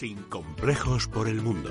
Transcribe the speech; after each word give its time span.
Sin 0.00 0.16
complejos 0.30 1.06
por 1.08 1.28
el 1.28 1.42
mundo. 1.42 1.68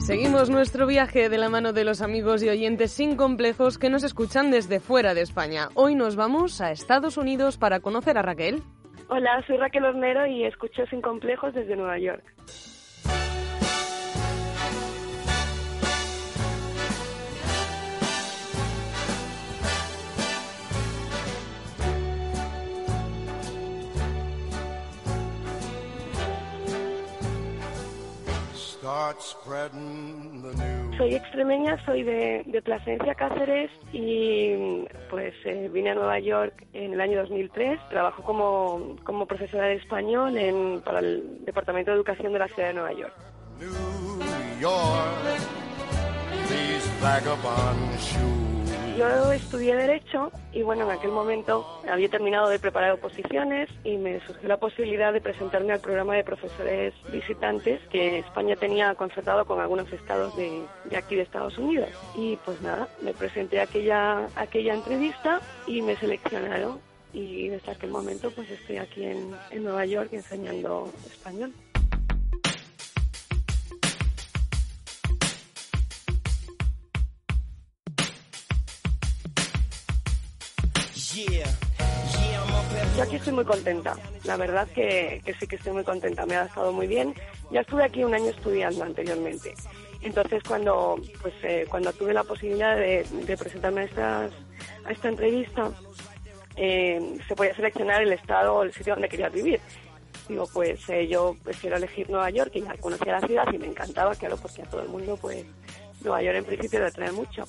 Seguimos 0.00 0.50
nuestro 0.50 0.86
viaje 0.86 1.30
de 1.30 1.38
la 1.38 1.48
mano 1.48 1.72
de 1.72 1.84
los 1.84 2.02
amigos 2.02 2.42
y 2.42 2.50
oyentes 2.50 2.92
sin 2.92 3.16
complejos 3.16 3.78
que 3.78 3.88
nos 3.88 4.02
escuchan 4.02 4.50
desde 4.50 4.80
fuera 4.80 5.14
de 5.14 5.22
España. 5.22 5.70
Hoy 5.72 5.94
nos 5.94 6.14
vamos 6.14 6.60
a 6.60 6.72
Estados 6.72 7.16
Unidos 7.16 7.56
para 7.56 7.80
conocer 7.80 8.18
a 8.18 8.22
Raquel. 8.22 8.62
Hola, 9.08 9.42
soy 9.46 9.56
Raquel 9.56 9.86
Osmero 9.86 10.26
y 10.26 10.44
escucho 10.44 10.84
Sin 10.90 11.00
Complejos 11.00 11.54
desde 11.54 11.74
Nueva 11.74 11.98
York. 11.98 12.22
Soy 30.98 31.14
extremeña, 31.14 31.82
soy 31.84 32.02
de, 32.02 32.42
de 32.46 32.62
Plasencia, 32.62 33.14
Cáceres 33.14 33.70
y 33.92 34.84
pues 35.08 35.34
eh, 35.44 35.70
vine 35.72 35.90
a 35.90 35.94
Nueva 35.94 36.18
York 36.18 36.66
en 36.72 36.92
el 36.92 37.00
año 37.00 37.20
2003. 37.20 37.78
Trabajo 37.90 38.22
como, 38.22 38.96
como 39.04 39.26
profesora 39.26 39.66
de 39.66 39.76
español 39.76 40.36
en, 40.36 40.80
para 40.80 40.98
el 40.98 41.44
Departamento 41.44 41.92
de 41.92 41.96
Educación 41.96 42.32
de 42.32 42.38
la 42.40 42.48
ciudad 42.48 42.68
de 42.68 42.74
Nueva 42.74 42.92
York. 42.92 43.14
New 43.60 43.70
York, 44.60 45.12
yo 49.02 49.32
estudié 49.32 49.74
Derecho 49.74 50.30
y 50.52 50.62
bueno, 50.62 50.84
en 50.84 50.90
aquel 50.90 51.10
momento 51.10 51.66
había 51.90 52.08
terminado 52.08 52.48
de 52.48 52.58
preparar 52.58 52.92
oposiciones 52.92 53.68
y 53.84 53.96
me 53.96 54.20
surgió 54.20 54.48
la 54.48 54.58
posibilidad 54.58 55.12
de 55.12 55.20
presentarme 55.20 55.72
al 55.72 55.80
programa 55.80 56.14
de 56.14 56.24
profesores 56.24 56.94
visitantes 57.10 57.80
que 57.90 58.20
España 58.20 58.54
tenía 58.56 58.94
contratado 58.94 59.44
con 59.44 59.60
algunos 59.60 59.92
estados 59.92 60.36
de, 60.36 60.62
aquí 60.96 61.16
de 61.16 61.22
Estados 61.22 61.58
Unidos. 61.58 61.90
Y 62.14 62.36
pues 62.44 62.60
nada, 62.62 62.88
me 63.00 63.12
presenté 63.12 63.60
a 63.60 63.64
aquella, 63.64 64.26
aquella 64.36 64.74
entrevista 64.74 65.40
y 65.66 65.82
me 65.82 65.96
seleccionaron 65.96 66.80
y 67.12 67.48
desde 67.48 67.72
aquel 67.72 67.90
momento 67.90 68.30
pues 68.30 68.50
estoy 68.50 68.76
aquí 68.78 69.04
en, 69.04 69.34
en 69.50 69.64
Nueva 69.64 69.84
York 69.84 70.10
enseñando 70.12 70.90
español. 71.06 71.52
Yo 82.96 83.02
aquí 83.02 83.16
estoy 83.16 83.34
muy 83.34 83.44
contenta, 83.44 83.96
la 84.24 84.38
verdad 84.38 84.66
que, 84.68 85.22
sí 85.38 85.46
que 85.46 85.56
estoy 85.56 85.74
muy 85.74 85.84
contenta, 85.84 86.24
me 86.24 86.36
ha 86.36 86.44
estado 86.44 86.72
muy 86.72 86.86
bien. 86.86 87.14
Ya 87.50 87.60
estuve 87.60 87.84
aquí 87.84 88.02
un 88.02 88.14
año 88.14 88.30
estudiando 88.30 88.82
anteriormente, 88.82 89.52
entonces 90.00 90.42
cuando, 90.42 90.98
pues, 91.20 91.34
eh, 91.42 91.66
cuando 91.68 91.92
tuve 91.92 92.14
la 92.14 92.24
posibilidad 92.24 92.76
de, 92.76 93.04
presentarme 93.38 93.82
a, 93.82 93.84
estas, 93.84 94.32
a 94.86 94.90
esta 94.90 95.08
entrevista, 95.08 95.70
eh, 96.56 97.18
se 97.28 97.36
podía 97.36 97.54
seleccionar 97.54 98.02
el 98.02 98.12
estado 98.12 98.54
o 98.54 98.62
el 98.62 98.72
sitio 98.72 98.94
donde 98.94 99.10
quería 99.10 99.28
vivir. 99.28 99.60
Digo, 100.28 100.48
pues 100.50 100.88
eh, 100.88 101.08
yo 101.08 101.36
prefiero 101.44 101.76
elegir 101.76 102.08
Nueva 102.08 102.30
York, 102.30 102.52
que 102.52 102.62
ya 102.62 102.74
conocía 102.78 103.20
la 103.20 103.26
ciudad 103.26 103.52
y 103.52 103.58
me 103.58 103.66
encantaba, 103.66 104.14
claro, 104.14 104.38
porque 104.38 104.62
a 104.62 104.66
todo 104.66 104.80
el 104.80 104.88
mundo, 104.88 105.18
pues, 105.20 105.44
Nueva 106.00 106.22
York 106.22 106.38
en 106.38 106.44
principio 106.44 106.80
le 106.80 106.86
atrae 106.86 107.12
mucho. 107.12 107.44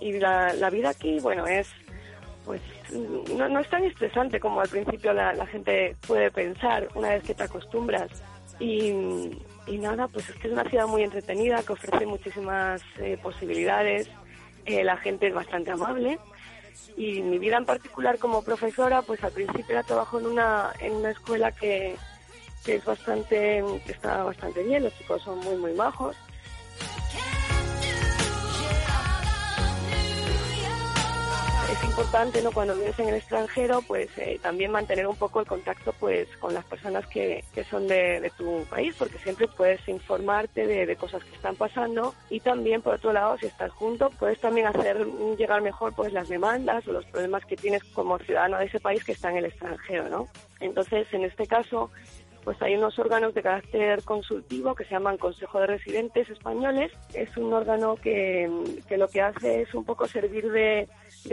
Y 0.00 0.12
la, 0.18 0.52
la 0.52 0.68
vida 0.68 0.90
aquí, 0.90 1.18
bueno, 1.20 1.46
es 1.46 1.68
pues 2.46 2.62
no, 3.36 3.48
no, 3.48 3.60
es 3.60 3.68
tan 3.68 3.84
estresante 3.84 4.38
como 4.38 4.60
al 4.60 4.68
principio 4.68 5.12
la, 5.12 5.46
gente 5.46 5.96
puede 6.06 6.30
pensar 6.30 6.88
una 6.94 7.10
vez 7.10 7.24
que 7.24 7.34
te 7.34 7.42
acostumbras. 7.42 8.08
Y, 8.60 8.92
nada, 9.78 10.08
pues 10.08 10.30
es 10.30 10.36
que 10.36 10.46
es 10.46 10.54
una 10.54 10.64
ciudad 10.64 10.86
muy 10.86 11.02
entretenida, 11.02 11.62
que 11.62 11.72
ofrece 11.72 12.06
muchísimas 12.06 12.80
eh, 12.98 13.18
posibilidades, 13.20 14.08
eh, 14.64 14.84
la 14.84 14.96
gente 14.96 15.26
es 15.26 15.34
bastante 15.34 15.72
amable. 15.72 16.18
Y 16.96 17.20
mi 17.20 17.38
vida 17.38 17.58
en 17.58 17.66
particular 17.66 18.18
como 18.18 18.42
profesora, 18.42 19.02
pues 19.02 19.22
al 19.24 19.32
principio 19.32 19.72
era 19.72 19.82
trabajo 19.82 20.20
en 20.20 20.26
una, 20.26 20.72
en 20.80 20.92
una 20.92 21.10
escuela 21.10 21.50
que, 21.50 21.96
que 22.64 22.76
es 22.76 22.84
bastante, 22.84 23.62
que 23.84 23.92
está 23.92 24.22
bastante 24.22 24.62
bien, 24.62 24.84
los 24.84 24.96
chicos 24.96 25.20
son 25.22 25.40
muy, 25.40 25.56
muy 25.56 25.74
majos 25.74 26.16
cuando 32.54 32.74
vives 32.74 32.98
en 32.98 33.08
el 33.10 33.16
extranjero 33.16 33.82
pues 33.82 34.08
eh, 34.16 34.38
también 34.42 34.70
mantener 34.70 35.06
un 35.06 35.16
poco 35.16 35.40
el 35.40 35.46
contacto 35.46 35.92
pues 36.00 36.26
con 36.38 36.54
las 36.54 36.64
personas 36.64 37.06
que, 37.08 37.44
que 37.54 37.62
son 37.64 37.86
de, 37.86 38.32
tu 38.38 38.64
país 38.70 38.94
porque 38.98 39.18
siempre 39.18 39.46
puedes 39.48 39.86
informarte 39.86 40.66
de, 40.66 40.86
de, 40.86 40.96
cosas 40.96 41.22
que 41.22 41.34
están 41.36 41.56
pasando. 41.56 42.14
Y 42.30 42.40
también 42.40 42.80
por 42.80 42.94
otro 42.94 43.12
lado 43.12 43.36
si 43.36 43.46
estás 43.46 43.70
junto 43.72 44.08
puedes 44.10 44.40
también 44.40 44.66
hacer 44.66 45.06
llegar 45.36 45.60
mejor 45.60 45.94
pues 45.94 46.12
las 46.14 46.28
demandas 46.28 46.88
o 46.88 46.92
los 46.92 47.04
problemas 47.04 47.44
que 47.44 47.56
tienes 47.56 47.84
como 47.84 48.18
ciudadano 48.18 48.58
de 48.58 48.64
ese 48.64 48.80
país 48.80 49.04
que 49.04 49.12
está 49.12 49.30
en 49.30 49.36
el 49.36 49.44
extranjero 49.44 50.08
no 50.08 50.26
entonces 50.60 51.06
en 51.12 51.24
este 51.24 51.46
caso 51.46 51.90
pues 52.46 52.62
hay 52.62 52.76
unos 52.76 52.96
órganos 53.00 53.34
de 53.34 53.42
carácter 53.42 54.04
consultivo 54.04 54.76
que 54.76 54.84
se 54.84 54.92
llaman 54.92 55.18
Consejo 55.18 55.58
de 55.58 55.66
Residentes 55.66 56.30
Españoles. 56.30 56.92
Es 57.12 57.36
un 57.36 57.52
órgano 57.52 57.96
que, 57.96 58.48
lo 58.96 59.08
que 59.08 59.20
hace 59.20 59.62
es 59.62 59.74
un 59.74 59.84
poco 59.84 60.06
servir 60.06 60.48
de, 60.52 60.88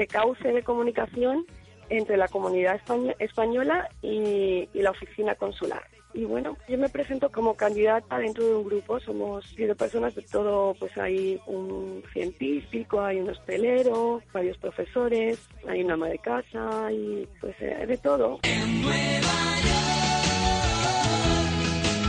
cauce 0.10 0.52
de 0.52 0.64
comunicación 0.64 1.46
entre 1.90 2.18
la 2.18 2.28
comunidad 2.28 2.82
española 3.20 3.88
y, 4.02 4.68
la 4.74 4.90
oficina 4.90 5.36
consular. 5.36 5.84
Y 6.16 6.26
bueno, 6.26 6.58
yo 6.68 6.80
me 6.80 6.90
presento 6.90 7.32
como 7.32 7.56
candidata 7.56 8.18
dentro 8.18 8.44
de 8.44 8.56
un 8.56 8.64
grupo, 8.64 9.00
somos 9.00 9.46
siete 9.56 9.76
personas 9.76 10.16
de 10.16 10.24
todo, 10.24 10.74
pues 10.80 10.98
hay 10.98 11.40
un 11.46 12.04
científico, 12.12 13.02
hay 13.02 13.20
un 13.20 13.30
hostelero, 13.30 14.24
varios 14.34 14.58
profesores, 14.58 15.48
hay 15.68 15.84
una 15.84 15.94
ama 15.94 16.08
de 16.08 16.18
casa, 16.18 16.92
y 16.92 17.28
pues 17.40 17.56
eh, 17.60 17.86
de 17.86 17.98
todo. 17.98 18.40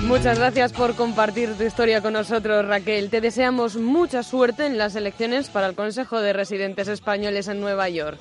Muchas 0.07 0.39
gracias 0.39 0.73
por 0.73 0.95
compartir 0.95 1.55
tu 1.55 1.65
historia 1.65 2.03
con 2.03 2.13
nosotros, 2.13 2.67
Raquel. 2.67 3.11
Te 3.11 3.21
deseamos 3.21 3.77
mucha 3.77 4.23
suerte 4.23 4.67
en 4.67 4.77
las 4.77 4.97
elecciones 4.97 5.49
para 5.49 5.67
el 5.67 5.75
Consejo 5.75 6.21
de 6.21 6.33
Residentes 6.33 6.89
Españoles 6.89 7.49
en 7.49 7.61
Nueva 7.61 7.89
York. 7.89 8.19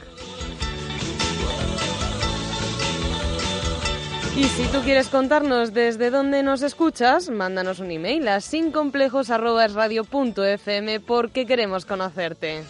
Y 4.35 4.45
si 4.45 4.63
tú 4.67 4.81
quieres 4.81 5.09
contarnos 5.09 5.73
desde 5.73 6.09
dónde 6.09 6.41
nos 6.41 6.63
escuchas, 6.63 7.29
mándanos 7.29 7.79
un 7.79 7.91
email 7.91 8.27
a 8.29 8.41
sincomplejos.radio.fm 8.41 10.99
porque 11.01 11.45
queremos 11.45 11.85
conocerte. 11.85 12.63